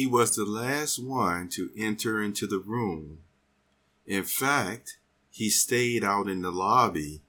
he 0.00 0.06
was 0.06 0.34
the 0.34 0.46
last 0.46 0.98
one 0.98 1.46
to 1.46 1.68
enter 1.76 2.22
into 2.22 2.46
the 2.46 2.58
room. 2.58 3.18
In 4.06 4.24
fact, 4.24 4.96
he 5.28 5.50
stayed 5.50 6.02
out 6.02 6.26
in 6.26 6.40
the 6.40 6.50
lobby 6.50 7.20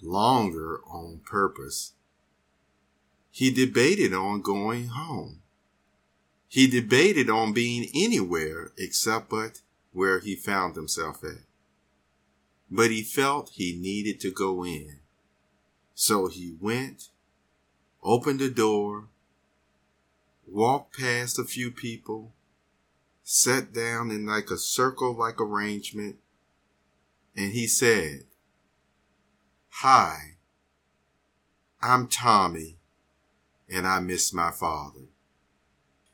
longer 0.00 0.82
on 0.88 1.20
purpose. 1.28 1.94
He 3.32 3.50
debated 3.50 4.14
on 4.14 4.40
going 4.40 4.86
home. 4.86 5.42
He 6.46 6.68
debated 6.68 7.28
on 7.28 7.52
being 7.52 7.88
anywhere 7.92 8.70
except 8.78 9.28
but 9.28 9.62
where 9.92 10.20
he 10.20 10.36
found 10.36 10.76
himself 10.76 11.24
at. 11.24 11.42
But 12.70 12.92
he 12.92 13.02
felt 13.02 13.50
he 13.54 13.76
needed 13.76 14.20
to 14.20 14.30
go 14.30 14.64
in. 14.64 15.00
So 15.92 16.28
he 16.28 16.54
went, 16.60 17.08
opened 18.00 18.38
the 18.38 18.48
door, 18.48 19.08
walked 20.46 20.98
past 20.98 21.38
a 21.38 21.44
few 21.44 21.70
people, 21.70 22.32
sat 23.22 23.72
down 23.72 24.10
in 24.10 24.26
like 24.26 24.50
a 24.50 24.58
circle 24.58 25.14
like 25.14 25.40
arrangement, 25.40 26.16
and 27.36 27.52
he 27.52 27.66
said, 27.66 28.24
Hi, 29.68 30.36
I'm 31.82 32.06
Tommy, 32.08 32.78
and 33.68 33.86
I 33.86 34.00
miss 34.00 34.32
my 34.32 34.50
father. 34.50 35.08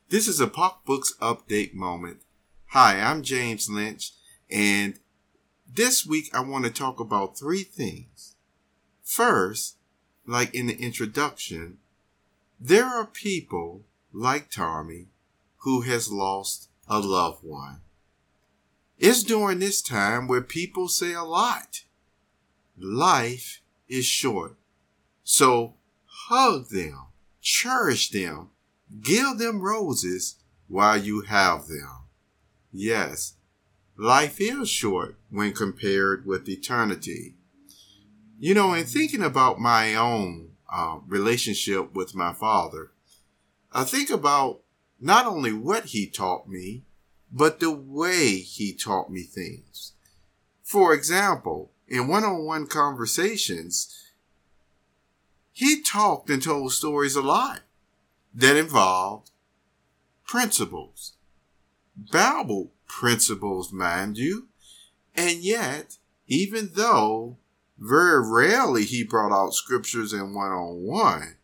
This 0.09 0.27
is 0.27 0.39
a 0.39 0.47
Pocbooks 0.47 1.17
Update 1.19 1.73
moment. 1.73 2.21
Hi, 2.67 2.99
I'm 2.99 3.23
James 3.23 3.69
Lynch, 3.69 4.11
and 4.49 4.99
this 5.71 6.05
week 6.05 6.29
I 6.33 6.41
want 6.41 6.65
to 6.65 6.71
talk 6.71 6.99
about 6.99 7.37
three 7.37 7.63
things. 7.63 8.35
First, 9.01 9.77
like 10.25 10.53
in 10.53 10.67
the 10.67 10.75
introduction, 10.75 11.77
there 12.59 12.85
are 12.85 13.05
people 13.05 13.83
like 14.13 14.51
Tommy 14.51 15.07
who 15.57 15.81
has 15.81 16.11
lost 16.11 16.69
a 16.87 16.99
loved 16.99 17.43
one. 17.43 17.81
It's 18.97 19.23
during 19.23 19.59
this 19.59 19.81
time 19.81 20.27
where 20.27 20.41
people 20.41 20.87
say 20.87 21.13
a 21.13 21.23
lot. 21.23 21.83
Life 22.77 23.61
is 23.87 24.05
short. 24.05 24.55
So 25.23 25.75
hug 26.05 26.69
them, 26.69 27.07
cherish 27.41 28.09
them, 28.11 28.51
give 29.01 29.37
them 29.37 29.61
roses 29.61 30.35
while 30.67 30.97
you 30.97 31.21
have 31.21 31.67
them. 31.67 32.07
Yes, 32.71 33.35
life 33.97 34.39
is 34.39 34.69
short 34.69 35.17
when 35.29 35.53
compared 35.53 36.25
with 36.25 36.47
eternity. 36.47 37.35
You 38.39 38.53
know, 38.53 38.73
in 38.73 38.85
thinking 38.85 39.23
about 39.23 39.59
my 39.59 39.95
own 39.95 40.51
uh, 40.71 40.99
relationship 41.07 41.93
with 41.93 42.15
my 42.15 42.33
father, 42.33 42.91
I 43.73 43.83
think 43.83 44.09
about 44.09 44.61
not 44.99 45.25
only 45.25 45.51
what 45.51 45.85
he 45.85 46.07
taught 46.07 46.47
me, 46.47 46.83
but 47.31 47.59
the 47.59 47.71
way 47.71 48.37
he 48.37 48.73
taught 48.73 49.09
me 49.09 49.23
things. 49.23 49.93
For 50.61 50.93
example, 50.93 51.71
in 51.87 52.07
one 52.07 52.23
on 52.23 52.45
one 52.45 52.67
conversations, 52.67 54.11
he 55.51 55.81
talked 55.81 56.29
and 56.29 56.41
told 56.41 56.71
stories 56.71 57.15
a 57.15 57.21
lot 57.21 57.61
that 58.33 58.55
involved 58.55 59.31
principles, 60.25 61.13
Bible 61.95 62.71
principles, 62.87 63.73
mind 63.73 64.17
you. 64.17 64.47
And 65.15 65.39
yet, 65.39 65.97
even 66.27 66.71
though 66.73 67.37
very 67.77 68.27
rarely 68.27 68.85
he 68.85 69.03
brought 69.03 69.31
out 69.31 69.53
scriptures 69.53 70.13
in 70.13 70.33
one 70.33 70.51
on 70.51 70.83
one, 70.83 71.35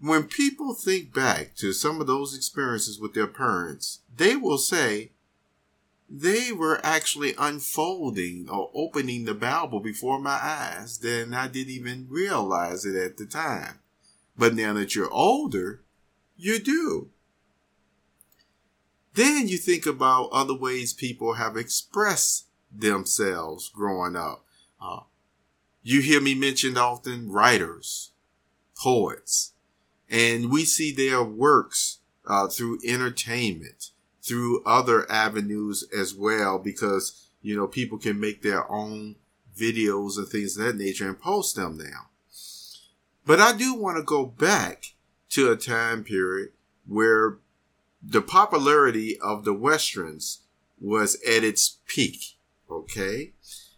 when 0.00 0.24
people 0.24 0.74
think 0.74 1.12
back 1.12 1.54
to 1.56 1.72
some 1.72 2.00
of 2.00 2.06
those 2.06 2.36
experiences 2.36 3.00
with 3.00 3.14
their 3.14 3.26
parents, 3.26 4.00
they 4.14 4.36
will 4.36 4.58
say 4.58 5.10
they 6.08 6.52
were 6.52 6.80
actually 6.84 7.34
unfolding 7.36 8.48
or 8.48 8.70
opening 8.74 9.24
the 9.24 9.34
Bible 9.34 9.80
before 9.80 10.20
my 10.20 10.38
eyes. 10.40 10.98
Then 10.98 11.34
I 11.34 11.48
didn't 11.48 11.72
even 11.72 12.06
realize 12.08 12.84
it 12.84 12.96
at 12.96 13.16
the 13.16 13.26
time. 13.26 13.80
But 14.36 14.54
now 14.54 14.72
that 14.74 14.94
you're 14.94 15.10
older, 15.10 15.82
you 16.36 16.60
do. 16.60 17.10
Then 19.14 19.48
you 19.48 19.58
think 19.58 19.84
about 19.84 20.30
other 20.30 20.54
ways 20.54 20.92
people 20.94 21.34
have 21.34 21.56
expressed 21.56 22.46
themselves 22.70 23.68
growing 23.68 24.14
up. 24.14 24.44
Uh, 24.80 25.00
you 25.82 26.00
hear 26.00 26.20
me 26.20 26.34
mentioned 26.34 26.78
often 26.78 27.30
writers, 27.30 28.12
poets, 28.76 29.54
and 30.10 30.50
we 30.50 30.64
see 30.64 30.92
their 30.92 31.22
works 31.22 31.98
uh, 32.26 32.48
through 32.48 32.78
entertainment, 32.86 33.90
through 34.22 34.62
other 34.64 35.10
avenues 35.10 35.84
as 35.96 36.14
well, 36.14 36.58
because, 36.58 37.30
you 37.42 37.56
know, 37.56 37.66
people 37.66 37.98
can 37.98 38.20
make 38.20 38.42
their 38.42 38.70
own 38.70 39.16
videos 39.56 40.16
and 40.16 40.28
things 40.28 40.56
of 40.56 40.64
that 40.64 40.76
nature 40.76 41.08
and 41.08 41.20
post 41.20 41.56
them 41.56 41.76
now. 41.78 42.08
But 43.26 43.40
I 43.40 43.56
do 43.56 43.74
want 43.74 43.96
to 43.98 44.02
go 44.02 44.24
back 44.24 44.94
to 45.30 45.50
a 45.50 45.56
time 45.56 46.04
period 46.04 46.50
where 46.86 47.38
the 48.02 48.22
popularity 48.22 49.18
of 49.20 49.44
the 49.44 49.52
Westerns 49.52 50.40
was 50.80 51.16
at 51.26 51.44
its 51.44 51.78
peak. 51.86 52.38
Okay. 52.70 53.32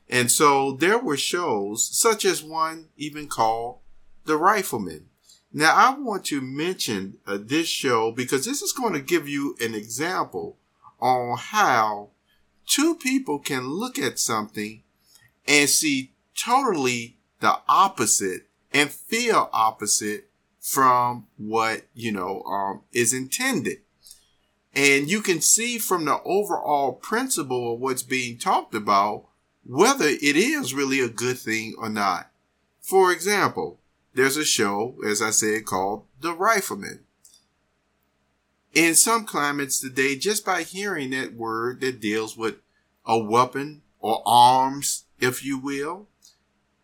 And 0.09 0.31
so 0.31 0.73
there 0.73 0.99
were 0.99 1.17
shows 1.17 1.85
such 1.85 2.25
as 2.25 2.43
one 2.43 2.89
even 2.97 3.29
called 3.29 3.79
The 4.25 4.37
Rifleman 4.37 5.10
now, 5.53 5.75
I 5.75 5.99
want 5.99 6.25
to 6.27 6.41
mention 6.41 7.17
uh, 7.27 7.39
this 7.41 7.67
show 7.67 8.13
because 8.13 8.45
this 8.45 8.63
is 8.63 8.73
going 8.73 8.93
to 8.93 9.01
give 9.01 9.29
you 9.29 9.57
an 9.61 9.75
example 9.75 10.57
on 11.01 11.39
how 11.39 12.11
two 12.67 12.95
people 12.95 13.41
can 13.41 13.67
look 13.67 13.99
at 13.99 14.21
something 14.21 14.83
and 15.49 15.69
see 15.69 16.13
totally 16.39 17.17
the 17.41 17.59
opposite 17.69 18.43
and 18.73 18.91
feel 18.91 19.51
opposite 19.53 20.29
from 20.61 21.27
what, 21.37 21.83
you 21.95 22.13
know, 22.13 22.43
um, 22.43 22.83
is 22.93 23.13
intended. 23.13 23.79
And 24.73 25.11
you 25.11 25.21
can 25.21 25.41
see 25.41 25.79
from 25.79 26.05
the 26.05 26.23
overall 26.23 26.93
principle 26.93 27.75
of 27.75 27.81
what's 27.81 28.05
being 28.05 28.39
talked 28.39 28.75
about 28.75 29.25
whether 29.65 30.07
it 30.07 30.37
is 30.37 30.75
really 30.75 31.01
a 31.01 31.09
good 31.09 31.39
thing 31.39 31.75
or 31.77 31.89
not. 31.89 32.31
For 32.81 33.11
example, 33.11 33.80
there's 34.15 34.37
a 34.37 34.45
show, 34.45 34.97
as 35.07 35.23
I 35.23 35.31
said, 35.31 35.67
called 35.67 36.05
The 36.21 36.33
Rifleman. 36.33 37.01
In 38.73 38.95
some 38.95 39.25
climates 39.25 39.81
today, 39.81 40.17
just 40.17 40.45
by 40.45 40.63
hearing 40.63 41.11
that 41.11 41.35
word 41.35 41.81
that 41.81 42.01
deals 42.01 42.37
with 42.37 42.57
a 43.05 43.19
weapon 43.19 43.83
or 43.99 44.23
arms, 44.25 45.05
if 45.19 45.45
you 45.45 45.59
will, 45.59 46.09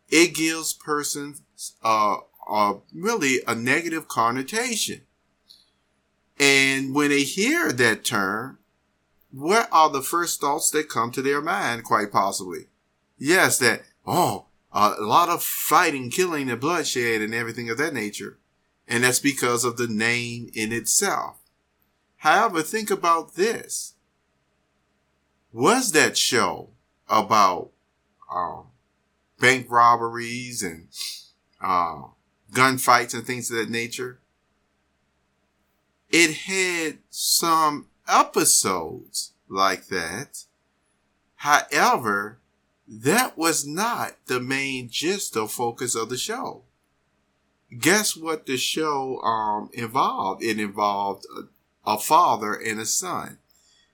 it 0.09 0.35
gives 0.35 0.73
persons 0.73 1.43
uh, 1.83 2.17
uh, 2.49 2.75
really 2.93 3.41
a 3.47 3.55
negative 3.55 4.09
connotation. 4.09 5.03
And 6.39 6.95
when 6.95 7.11
they 7.11 7.23
hear 7.23 7.73
that 7.73 8.05
term, 8.05 8.59
what 9.31 9.69
are 9.73 9.91
the 9.91 10.03
first 10.03 10.41
thoughts 10.41 10.71
that 10.71 10.89
come 10.89 11.11
to 11.13 11.23
their 11.23 11.41
mind, 11.41 11.85
quite 11.85 12.13
possibly? 12.13 12.67
Yes, 13.19 13.59
that, 13.59 13.83
oh, 14.07 14.47
a 14.73 14.95
lot 15.01 15.29
of 15.29 15.43
fighting, 15.43 16.11
killing, 16.11 16.51
and 16.51 16.61
bloodshed 16.61 17.23
and 17.23 17.35
everything 17.35 17.71
of 17.71 17.79
that 17.79 17.95
nature. 17.95 18.39
And 18.89 19.05
that's 19.05 19.21
because 19.21 19.65
of 19.65 19.77
the 19.77 19.89
name 19.89 20.51
in 20.55 20.73
itself. 20.73 21.39
However, 22.19 22.63
think 22.63 22.91
about 22.91 23.35
this. 23.35 23.95
Was 25.53 25.93
that 25.93 26.17
show 26.19 26.71
about 27.09 27.71
um, 28.33 28.67
bank 29.41 29.67
robberies 29.71 30.63
and 30.63 30.89
uh, 31.61 32.03
gunfights 32.53 33.15
and 33.15 33.27
things 33.27 33.51
of 33.51 33.57
that 33.57 33.71
nature? 33.71 34.21
It 36.11 36.35
had 36.35 36.99
some 37.11 37.87
episodes 38.09 39.33
like 39.49 39.87
that. 39.87 40.45
However, 41.37 42.41
that 42.89 43.37
was 43.37 43.67
not 43.67 44.17
the 44.27 44.41
main 44.41 44.89
gist 44.89 45.37
or 45.37 45.49
focus 45.49 45.95
of 45.95 46.09
the 46.09 46.17
show. 46.17 46.63
Guess 47.79 48.17
what 48.17 48.47
the 48.47 48.57
show 48.57 49.21
um, 49.23 49.71
involved? 49.73 50.43
It 50.43 50.61
involved 50.61 51.27
a, 51.37 51.91
a, 51.91 51.99
father 51.99 52.55
and 52.55 52.79
a 52.79 52.87
son, 52.87 53.39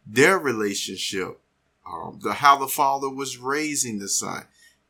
their 0.07 0.39
relationship, 0.39 1.41
um, 1.91 2.21
the 2.23 2.35
how 2.35 2.59
the 2.59 2.69
father 2.69 3.09
was 3.09 3.39
raising 3.39 3.99
the 3.99 4.09
son, 4.09 4.45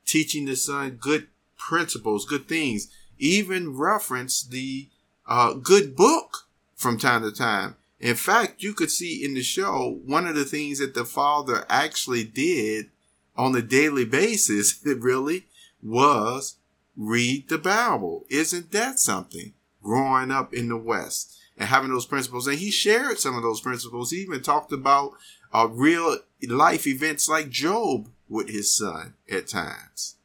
teaching 0.05 0.47
the 0.47 0.57
son 0.57 0.99
good 1.01 1.29
principles, 1.57 2.25
good 2.25 2.49
things, 2.49 2.89
even 3.19 3.77
reference 3.77 4.43
the 4.43 4.89
uh, 5.29 5.55
good 5.55 5.95
book 5.95 6.49
from 6.75 6.99
time 6.99 7.23
to 7.23 7.31
time. 7.31 7.77
In 8.01 8.17
fact, 8.17 8.65
you 8.65 8.75
could 8.75 8.91
see 8.91 9.25
in 9.25 9.35
the 9.35 9.45
show 9.45 10.01
one 10.05 10.27
of 10.27 10.35
the 10.35 10.45
things 10.45 10.81
that 10.81 10.95
the 10.95 11.05
father 11.05 11.65
actually 11.69 12.25
did 12.25 12.91
on 13.37 13.57
a 13.57 13.63
daily 13.63 14.05
basis, 14.05 14.81
it 14.87 15.01
really 15.01 15.47
was 15.83 16.57
read 16.97 17.49
the 17.49 17.59
Bible. 17.59 18.25
Isn't 18.29 18.71
that 18.73 18.99
something? 18.99 19.55
Growing 19.83 20.31
up 20.31 20.55
in 20.55 20.69
the 20.69 20.77
West. 20.77 21.39
and 21.57 21.69
having 21.69 21.91
those 21.91 22.07
principles. 22.07 22.47
And 22.47 22.59
he 22.59 22.71
shared 22.71 23.19
some 23.19 23.37
of 23.37 23.43
those 23.43 23.61
principles. 23.61 24.11
He 24.11 24.19
even 24.19 24.43
talked 24.43 24.73
about 24.73 25.13
uh, 25.53 25.69
real 25.71 26.19
life 26.49 26.87
events 26.87 27.29
like 27.29 27.51
Job 27.51 28.09
with 28.29 28.49
his 28.49 28.75
son 28.75 29.15
at 29.31 29.49
times. 29.49 30.17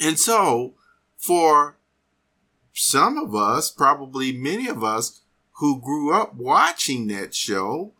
And 0.00 0.18
so, 0.18 0.74
for 1.18 1.76
some 2.72 3.18
of 3.18 3.34
us, 3.34 3.70
probably 3.70 4.32
many 4.32 4.68
of 4.68 4.82
us 4.82 5.20
who 5.56 5.80
grew 5.80 6.14
up 6.14 6.34
watching 6.34 7.08
that 7.08 7.34
show, 7.34 7.92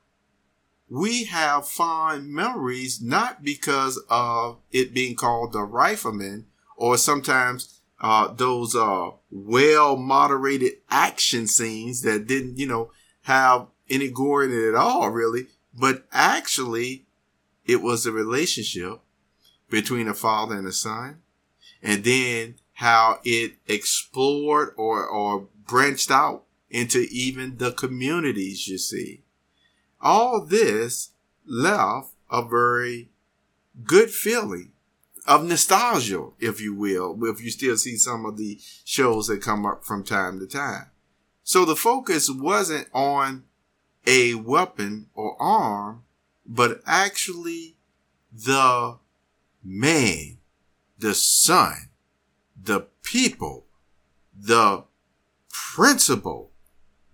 we 0.93 1.25
have 1.25 1.67
fond 1.67 2.29
memories 2.29 3.01
not 3.01 3.43
because 3.43 3.99
of 4.11 4.59
it 4.73 4.93
being 4.93 5.15
called 5.15 5.55
the 5.55 5.63
Rifleman 5.63 6.45
or 6.77 6.99
sometimes 6.99 7.81
uh, 7.99 8.31
those 8.35 8.77
uh, 8.77 9.09
well 9.31 9.97
moderated 9.97 10.73
action 10.91 11.47
scenes 11.47 12.03
that 12.03 12.27
didn't, 12.27 12.59
you 12.59 12.67
know, 12.67 12.91
have 13.23 13.69
any 13.89 14.11
gore 14.11 14.45
in 14.45 14.53
it 14.53 14.69
at 14.69 14.75
all, 14.75 15.09
really. 15.09 15.47
But 15.73 16.05
actually, 16.13 17.07
it 17.65 17.81
was 17.81 18.05
a 18.05 18.13
relationship 18.13 19.01
between 19.71 20.09
a 20.09 20.15
father 20.15 20.59
and 20.59 20.67
a 20.67 20.73
son. 20.73 21.23
And 21.83 22.05
then 22.05 22.57
how 22.75 23.21
it 23.25 23.53
explored 23.67 24.75
or, 24.77 25.07
or 25.07 25.49
branched 25.67 26.11
out 26.11 26.43
into 26.69 27.07
even 27.11 27.57
the 27.57 27.73
communities, 27.73 28.69
you 28.69 28.77
see. 28.77 29.22
All 30.03 30.45
this 30.45 31.11
left 31.47 32.11
a 32.31 32.45
very 32.45 33.11
good 33.85 34.11
feeling 34.11 34.73
of 35.27 35.45
nostalgia, 35.45 36.31
if 36.41 36.61
you 36.61 36.75
will, 36.75 37.17
if 37.25 37.43
you 37.43 37.51
still 37.51 37.77
see 37.77 37.97
some 37.97 38.27
of 38.27 38.37
the 38.37 38.59
shows 38.85 39.29
that 39.29 39.41
come 39.41 39.65
up 39.65 39.85
from 39.85 40.03
time 40.03 40.41
to 40.41 40.47
time. 40.47 40.87
So 41.45 41.65
the 41.65 41.77
focus 41.77 42.29
wasn't 42.29 42.89
on 42.93 43.45
a 44.07 44.35
weapon 44.35 45.07
or 45.15 45.41
arm, 45.41 46.03
but 46.45 46.81
actually 46.87 47.77
the 48.33 48.99
man, 49.63 50.39
the 50.99 51.15
son, 51.15 51.91
the 52.61 52.87
people, 53.03 53.67
the 54.35 54.85
principle 55.51 56.51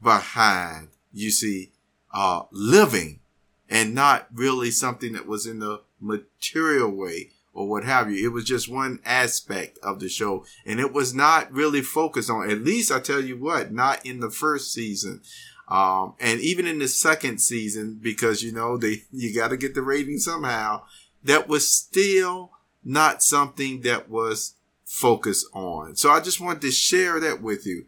behind, 0.03 0.89
you 1.13 1.31
see, 1.31 1.73
uh, 2.13 2.43
living 2.51 3.21
and 3.69 3.95
not 3.95 4.29
really 4.33 4.71
something 4.71 5.13
that 5.13 5.27
was 5.27 5.47
in 5.47 5.59
the 5.59 5.83
material 6.01 6.91
way 6.91 7.31
or 7.53 7.69
what 7.69 7.85
have 7.85 8.11
you. 8.11 8.25
It 8.25 8.33
was 8.33 8.45
just 8.45 8.71
one 8.71 9.01
aspect 9.05 9.79
of 9.83 10.01
the 10.01 10.09
show 10.09 10.45
and 10.65 10.81
it 10.81 10.93
was 10.93 11.15
not 11.15 11.53
really 11.53 11.83
focused 11.83 12.31
on, 12.31 12.51
at 12.51 12.63
least 12.63 12.93
I 12.93 13.01
tell 13.01 13.21
you 13.21 13.37
what, 13.37 13.73
not 13.73 14.05
in 14.07 14.21
the 14.21 14.31
first 14.31 14.73
season. 14.73 15.21
Um, 15.69 16.15
and 16.19 16.41
even 16.41 16.67
in 16.67 16.79
the 16.79 16.89
second 16.89 17.39
season, 17.39 17.99
because 18.01 18.43
you 18.43 18.53
know, 18.53 18.77
they, 18.77 19.03
you 19.13 19.35
got 19.35 19.49
to 19.49 19.57
get 19.57 19.75
the 19.75 19.83
rating 19.83 20.19
somehow, 20.19 20.83
that 21.25 21.49
was 21.49 21.69
still 21.69 22.53
not 22.85 23.23
something 23.23 23.83
that 23.83 24.09
was 24.09 24.55
focused 24.85 25.47
on. 25.53 25.97
So 25.97 26.11
I 26.11 26.21
just 26.21 26.41
wanted 26.41 26.63
to 26.63 26.71
share 26.71 27.21
that 27.21 27.43
with 27.43 27.67
you. 27.67 27.87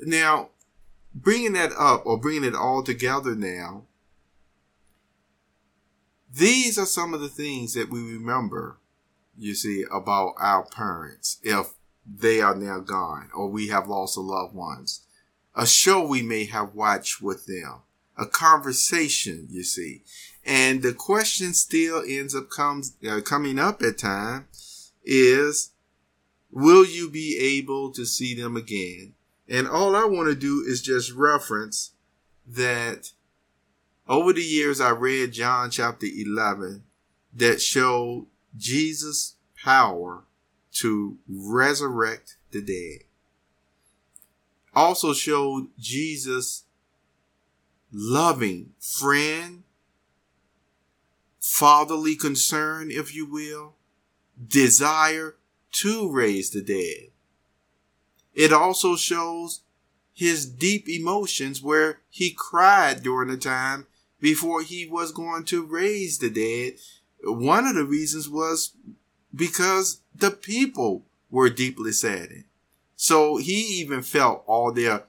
Now, 0.00 0.48
bringing 1.14 1.52
that 1.54 1.72
up 1.78 2.06
or 2.06 2.18
bringing 2.18 2.44
it 2.44 2.54
all 2.54 2.82
together 2.82 3.34
now, 3.34 3.84
these 6.32 6.78
are 6.78 6.86
some 6.86 7.12
of 7.12 7.20
the 7.20 7.28
things 7.28 7.74
that 7.74 7.90
we 7.90 8.00
remember, 8.00 8.78
you 9.36 9.54
see, 9.54 9.84
about 9.90 10.34
our 10.38 10.64
parents 10.64 11.38
if 11.42 11.74
they 12.06 12.40
are 12.40 12.54
now 12.54 12.80
gone 12.80 13.28
or 13.34 13.48
we 13.48 13.68
have 13.68 13.88
lost 13.88 14.16
a 14.16 14.20
loved 14.20 14.54
ones. 14.54 15.02
A 15.54 15.66
show 15.66 16.06
we 16.06 16.22
may 16.22 16.44
have 16.44 16.74
watched 16.74 17.20
with 17.20 17.46
them, 17.46 17.80
a 18.16 18.26
conversation, 18.26 19.48
you 19.50 19.64
see. 19.64 20.02
And 20.46 20.82
the 20.82 20.94
question 20.94 21.52
still 21.54 22.02
ends 22.06 22.34
up 22.34 22.48
comes 22.48 22.96
uh, 23.08 23.20
coming 23.20 23.58
up 23.58 23.82
at 23.82 23.98
times 23.98 24.92
is 25.04 25.72
will 26.50 26.84
you 26.84 27.10
be 27.10 27.36
able 27.58 27.92
to 27.92 28.04
see 28.04 28.34
them 28.34 28.56
again? 28.56 29.14
And 29.50 29.66
all 29.66 29.96
I 29.96 30.04
want 30.04 30.28
to 30.28 30.36
do 30.36 30.64
is 30.64 30.80
just 30.80 31.12
reference 31.12 31.90
that 32.46 33.10
over 34.08 34.32
the 34.32 34.42
years 34.42 34.80
I 34.80 34.90
read 34.90 35.32
John 35.32 35.70
chapter 35.70 36.06
11 36.06 36.84
that 37.34 37.60
showed 37.60 38.28
Jesus' 38.56 39.34
power 39.60 40.22
to 40.74 41.18
resurrect 41.28 42.36
the 42.52 42.62
dead. 42.62 43.06
Also 44.72 45.12
showed 45.12 45.68
Jesus' 45.76 46.62
loving 47.92 48.70
friend, 48.78 49.64
fatherly 51.40 52.14
concern, 52.14 52.92
if 52.92 53.12
you 53.12 53.26
will, 53.26 53.74
desire 54.46 55.34
to 55.72 56.10
raise 56.10 56.50
the 56.50 56.62
dead. 56.62 57.10
It 58.34 58.52
also 58.52 58.96
shows 58.96 59.60
his 60.12 60.46
deep 60.46 60.88
emotions 60.88 61.62
where 61.62 62.00
he 62.10 62.30
cried 62.30 63.02
during 63.02 63.28
the 63.30 63.36
time 63.36 63.86
before 64.20 64.62
he 64.62 64.86
was 64.86 65.12
going 65.12 65.44
to 65.44 65.64
raise 65.64 66.18
the 66.18 66.30
dead. 66.30 66.74
One 67.24 67.66
of 67.66 67.74
the 67.74 67.84
reasons 67.84 68.28
was 68.28 68.72
because 69.34 70.02
the 70.14 70.30
people 70.30 71.06
were 71.30 71.50
deeply 71.50 71.92
saddened. 71.92 72.44
So 72.96 73.38
he 73.38 73.80
even 73.80 74.02
felt 74.02 74.44
all 74.46 74.72
their 74.72 75.04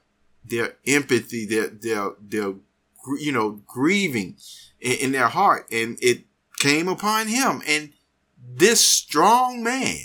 their 0.46 0.76
empathy, 0.88 1.46
their 1.46 1.68
their 1.68 2.12
their 2.22 2.54
you 3.20 3.32
know 3.32 3.62
grieving 3.68 4.38
in, 4.80 4.94
in 4.94 5.12
their 5.12 5.28
heart, 5.28 5.68
and 5.72 5.98
it 6.02 6.24
came 6.60 6.88
upon 6.88 7.28
him. 7.28 7.62
And 7.68 7.92
this 8.38 8.86
strong 8.86 9.62
man, 9.62 9.98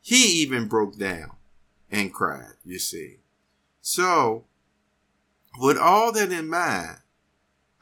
he 0.00 0.42
even 0.42 0.68
broke 0.68 0.96
down 0.96 1.37
and 1.90 2.12
cried. 2.12 2.54
You 2.64 2.78
see, 2.78 3.18
so 3.80 4.44
with 5.58 5.78
all 5.78 6.12
that 6.12 6.30
in 6.30 6.48
mind, 6.48 6.98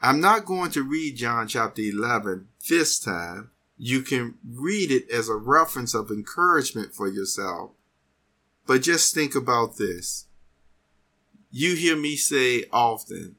I'm 0.01 0.19
not 0.19 0.45
going 0.45 0.71
to 0.71 0.83
read 0.83 1.17
John 1.17 1.47
chapter 1.47 1.81
11 1.81 2.47
this 2.69 2.99
time. 2.99 3.51
You 3.77 4.01
can 4.01 4.35
read 4.47 4.91
it 4.91 5.09
as 5.11 5.29
a 5.29 5.35
reference 5.35 5.93
of 5.93 6.09
encouragement 6.09 6.93
for 6.93 7.07
yourself. 7.07 7.71
But 8.65 8.81
just 8.81 9.13
think 9.13 9.35
about 9.35 9.77
this. 9.77 10.25
You 11.51 11.75
hear 11.75 11.95
me 11.95 12.15
say 12.15 12.65
often, 12.71 13.35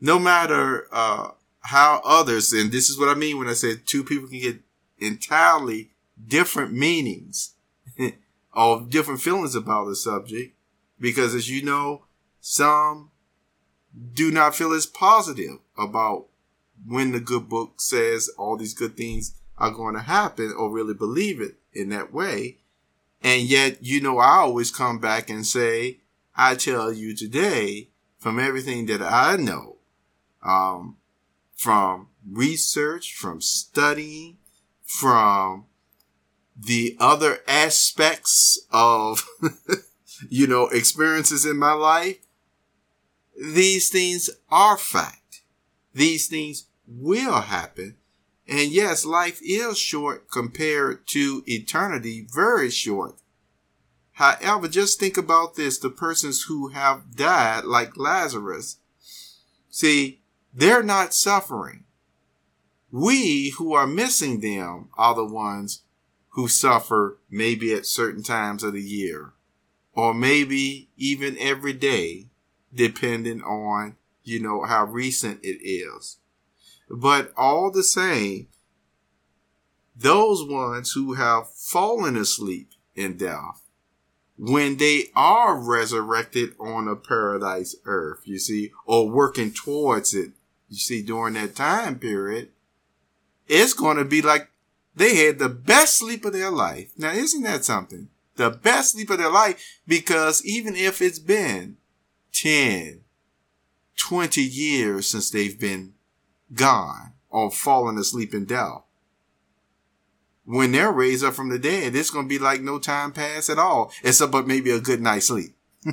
no 0.00 0.18
matter 0.18 0.86
uh, 0.92 1.30
how 1.60 2.02
others, 2.04 2.52
and 2.52 2.70
this 2.70 2.90
is 2.90 2.98
what 2.98 3.08
I 3.08 3.14
mean 3.14 3.38
when 3.38 3.48
I 3.48 3.54
say 3.54 3.76
two 3.76 4.04
people 4.04 4.28
can 4.28 4.40
get 4.40 4.60
entirely 4.98 5.90
different 6.26 6.72
meanings 6.72 7.54
or 8.54 8.82
different 8.82 9.20
feelings 9.20 9.54
about 9.54 9.86
the 9.86 9.96
subject, 9.96 10.56
because 11.00 11.34
as 11.34 11.48
you 11.48 11.62
know, 11.62 12.04
some 12.40 13.10
do 14.12 14.30
not 14.30 14.54
feel 14.54 14.72
as 14.72 14.86
positive 14.86 15.58
about 15.76 16.26
when 16.86 17.12
the 17.12 17.20
good 17.20 17.48
book 17.48 17.80
says 17.80 18.30
all 18.38 18.56
these 18.56 18.74
good 18.74 18.96
things 18.96 19.34
are 19.58 19.70
going 19.70 19.94
to 19.94 20.00
happen 20.00 20.52
or 20.56 20.70
really 20.70 20.94
believe 20.94 21.40
it 21.40 21.56
in 21.72 21.90
that 21.90 22.12
way. 22.12 22.58
And 23.22 23.42
yet, 23.42 23.82
you 23.82 24.00
know, 24.00 24.18
I 24.18 24.38
always 24.38 24.70
come 24.70 24.98
back 24.98 25.30
and 25.30 25.46
say, 25.46 25.98
I 26.34 26.54
tell 26.56 26.92
you 26.92 27.14
today, 27.14 27.90
from 28.18 28.40
everything 28.40 28.86
that 28.86 29.02
I 29.02 29.36
know, 29.36 29.76
um, 30.42 30.96
from 31.54 32.08
research, 32.28 33.14
from 33.14 33.40
studying, 33.40 34.38
from 34.82 35.66
the 36.58 36.96
other 37.00 37.38
aspects 37.48 38.66
of, 38.70 39.26
you 40.28 40.46
know, 40.46 40.68
experiences 40.68 41.44
in 41.46 41.56
my 41.56 41.72
life, 41.72 42.18
these 43.40 43.88
things 43.88 44.30
are 44.50 44.76
fact. 44.76 45.42
These 45.94 46.28
things 46.28 46.66
will 46.86 47.40
happen. 47.42 47.96
And 48.46 48.70
yes, 48.70 49.04
life 49.04 49.40
is 49.42 49.78
short 49.78 50.30
compared 50.30 51.06
to 51.08 51.42
eternity, 51.46 52.26
very 52.32 52.70
short. 52.70 53.16
However, 54.12 54.68
just 54.68 55.00
think 55.00 55.16
about 55.16 55.54
this 55.54 55.78
the 55.78 55.90
persons 55.90 56.42
who 56.42 56.68
have 56.68 57.16
died, 57.16 57.64
like 57.64 57.96
Lazarus, 57.96 58.78
see, 59.70 60.20
they're 60.52 60.82
not 60.82 61.14
suffering. 61.14 61.84
We 62.90 63.50
who 63.50 63.72
are 63.72 63.86
missing 63.86 64.40
them 64.40 64.90
are 64.98 65.14
the 65.14 65.24
ones 65.24 65.82
who 66.32 66.48
suffer 66.48 67.18
maybe 67.30 67.74
at 67.74 67.86
certain 67.86 68.22
times 68.22 68.62
of 68.62 68.72
the 68.72 68.82
year, 68.82 69.32
or 69.94 70.14
maybe 70.14 70.88
even 70.96 71.36
every 71.38 71.72
day 71.72 72.26
depending 72.74 73.42
on, 73.42 73.96
you 74.24 74.40
know, 74.40 74.64
how 74.64 74.84
recent 74.84 75.40
it 75.42 75.62
is. 75.62 76.18
But 76.88 77.32
all 77.36 77.70
the 77.70 77.82
same, 77.82 78.48
those 79.94 80.42
ones 80.46 80.92
who 80.92 81.14
have 81.14 81.52
fallen 81.52 82.16
asleep 82.16 82.70
in 82.94 83.16
death 83.18 83.62
when 84.38 84.78
they 84.78 85.04
are 85.14 85.56
resurrected 85.56 86.54
on 86.58 86.88
a 86.88 86.96
paradise 86.96 87.76
earth, 87.84 88.20
you 88.24 88.38
see, 88.38 88.72
or 88.86 89.08
working 89.08 89.52
towards 89.52 90.14
it, 90.14 90.32
you 90.68 90.78
see, 90.78 91.02
during 91.02 91.34
that 91.34 91.54
time 91.54 91.98
period, 91.98 92.48
it's 93.46 93.74
going 93.74 93.98
to 93.98 94.04
be 94.04 94.22
like 94.22 94.48
they 94.94 95.16
had 95.16 95.38
the 95.38 95.48
best 95.48 95.98
sleep 95.98 96.24
of 96.24 96.32
their 96.32 96.50
life. 96.50 96.92
Now, 96.96 97.12
isn't 97.12 97.42
that 97.42 97.64
something? 97.64 98.08
The 98.36 98.50
best 98.50 98.92
sleep 98.92 99.10
of 99.10 99.18
their 99.18 99.30
life 99.30 99.80
because 99.86 100.44
even 100.44 100.74
if 100.74 101.00
it's 101.00 101.18
been 101.18 101.76
10, 102.32 103.00
20 103.96 104.42
years 104.42 105.06
since 105.06 105.30
they've 105.30 105.58
been 105.58 105.94
gone 106.54 107.12
or 107.30 107.50
fallen 107.50 107.98
asleep 107.98 108.34
in 108.34 108.44
death, 108.44 108.82
when 110.44 110.72
they're 110.72 110.92
raised 110.92 111.24
up 111.24 111.34
from 111.34 111.50
the 111.50 111.58
dead, 111.58 111.94
it's 111.94 112.10
going 112.10 112.26
to 112.26 112.28
be 112.28 112.38
like 112.38 112.60
no 112.60 112.78
time 112.78 113.12
passed 113.12 113.48
at 113.48 113.58
all, 113.58 113.92
except 114.02 114.32
but 114.32 114.46
maybe 114.46 114.70
a 114.70 114.80
good 114.80 115.00
night's 115.00 115.26
sleep. 115.26 115.54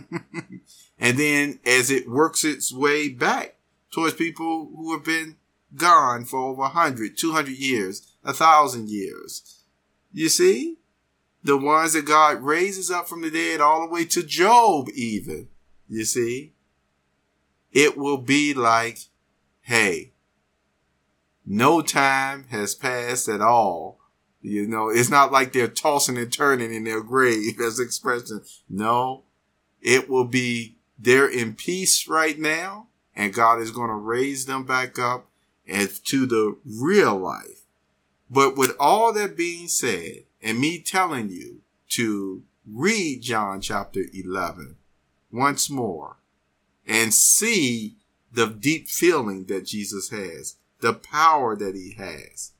and 1.00 1.18
then 1.18 1.60
as 1.66 1.92
it 1.92 2.10
works 2.10 2.44
its 2.44 2.74
way 2.74 3.10
back 3.10 3.56
towards 3.92 4.16
people 4.16 4.72
who 4.76 4.94
have 4.94 5.04
been 5.04 5.36
gone 5.76 6.26
for 6.26 6.40
over 6.40 6.62
100, 6.62 7.18
200 7.18 7.52
years, 7.52 8.09
a 8.24 8.34
thousand 8.34 8.90
years. 8.90 9.64
You 10.12 10.30
see? 10.30 10.78
The 11.44 11.58
ones 11.58 11.94
that 11.94 12.06
God 12.06 12.42
raises 12.42 12.92
up 12.92 13.08
from 13.08 13.22
the 13.22 13.32
dead 13.32 13.62
all 13.62 13.82
the 13.82 13.94
way 13.94 14.06
to 14.06 14.24
Job 14.24 14.90
even. 14.94 15.48
You 15.88 16.04
see? 16.06 16.54
It 17.72 17.98
will 17.98 18.18
be 18.18 18.54
like, 18.54 19.00
hey, 19.62 20.14
no 21.46 21.82
time 21.82 22.46
has 22.50 22.76
passed 22.76 23.30
at 23.30 23.42
all. 23.42 24.00
You 24.42 24.68
know, 24.68 24.90
it's 24.90 25.10
not 25.10 25.32
like 25.32 25.52
they're 25.52 25.68
tossing 25.68 26.18
and 26.18 26.32
turning 26.32 26.74
in 26.74 26.84
their 26.84 27.02
grave 27.02 27.60
as 27.66 27.80
expression. 27.80 28.42
No, 28.70 29.24
it 29.82 30.10
will 30.10 30.26
be 30.26 30.78
they're 30.98 31.30
in 31.30 31.56
peace 31.56 32.08
right 32.08 32.38
now 32.38 32.88
and 33.16 33.34
God 33.34 33.60
is 33.60 33.72
going 33.72 33.90
to 33.90 33.96
raise 33.96 34.46
them 34.46 34.66
back 34.66 34.98
up 34.98 35.28
and 35.68 35.90
to 36.06 36.26
the 36.26 36.58
real 36.66 37.18
life. 37.18 37.59
But 38.30 38.56
with 38.56 38.76
all 38.80 39.12
that 39.14 39.36
being 39.36 39.68
said, 39.68 40.24
and 40.42 40.60
me 40.60 40.80
telling 40.80 41.30
you 41.30 41.62
to 41.90 42.44
read 42.66 43.22
John 43.22 43.62
chapter 43.62 44.02
11 44.14 44.76
once 45.32 45.70
more 45.70 46.18
and 46.88 47.14
see 47.14 47.98
the 48.32 48.48
deep 48.48 48.88
feeling 48.88 49.46
that 49.46 49.66
Jesus 49.66 50.10
has, 50.10 50.58
the 50.82 50.94
power 50.94 51.56
that 51.56 51.76
he 51.76 51.96
has, 51.98 52.52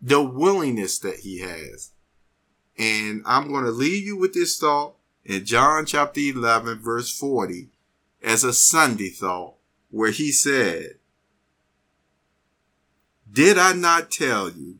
the 0.00 0.22
willingness 0.22 0.98
that 1.00 1.20
he 1.20 1.40
has. 1.40 1.92
And 2.78 3.22
I'm 3.26 3.48
going 3.48 3.64
to 3.64 3.70
leave 3.70 4.04
you 4.04 4.16
with 4.16 4.34
this 4.34 4.58
thought 4.58 4.94
in 5.24 5.44
John 5.44 5.84
chapter 5.86 6.20
11 6.20 6.80
verse 6.80 7.16
40 7.16 7.68
as 8.22 8.44
a 8.44 8.52
Sunday 8.52 9.10
thought 9.10 9.54
where 9.90 10.10
he 10.10 10.32
said, 10.32 10.94
did 13.30 13.58
I 13.58 13.72
not 13.72 14.10
tell 14.10 14.50
you 14.50 14.78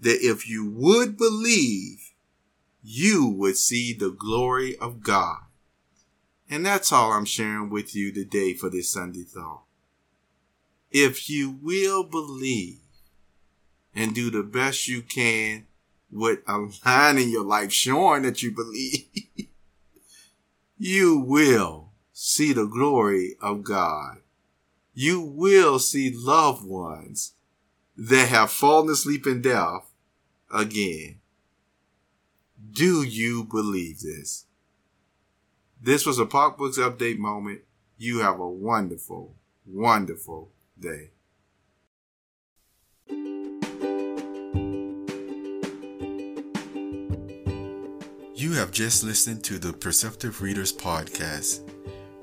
that 0.00 0.18
if 0.20 0.48
you 0.48 0.70
would 0.70 1.16
believe, 1.16 2.12
you 2.82 3.28
would 3.28 3.56
see 3.56 3.92
the 3.92 4.10
glory 4.10 4.76
of 4.78 5.02
God? 5.02 5.38
And 6.50 6.64
that's 6.64 6.92
all 6.92 7.12
I'm 7.12 7.24
sharing 7.24 7.68
with 7.68 7.94
you 7.94 8.12
today 8.12 8.54
for 8.54 8.70
this 8.70 8.90
Sunday 8.90 9.24
thought. 9.24 9.64
If 10.90 11.28
you 11.28 11.58
will 11.60 12.04
believe 12.04 12.80
and 13.94 14.14
do 14.14 14.30
the 14.30 14.42
best 14.42 14.88
you 14.88 15.02
can 15.02 15.66
with 16.10 16.38
a 16.46 16.68
line 16.86 17.18
in 17.18 17.28
your 17.28 17.44
life, 17.44 17.72
showing 17.72 18.22
that 18.22 18.42
you 18.42 18.50
believe, 18.50 19.04
you 20.78 21.18
will 21.18 21.90
see 22.12 22.52
the 22.52 22.64
glory 22.64 23.36
of 23.42 23.62
God. 23.62 24.18
You 24.94 25.20
will 25.20 25.78
see 25.78 26.10
loved 26.12 26.64
ones 26.64 27.34
that 27.96 28.28
have 28.28 28.50
fallen 28.50 28.90
asleep 28.90 29.26
in 29.26 29.42
death 29.42 29.87
again. 30.52 31.20
Do 32.72 33.02
you 33.02 33.44
believe 33.44 34.00
this? 34.00 34.46
This 35.80 36.04
was 36.04 36.18
a 36.18 36.26
Pocbooks 36.26 36.78
Update 36.78 37.18
moment. 37.18 37.60
You 37.96 38.20
have 38.20 38.40
a 38.40 38.48
wonderful, 38.48 39.34
wonderful 39.66 40.50
day. 40.78 41.10
You 48.34 48.52
have 48.52 48.70
just 48.70 49.02
listened 49.02 49.42
to 49.44 49.58
the 49.58 49.72
Perceptive 49.72 50.40
Readers 50.42 50.72
Podcast. 50.72 51.67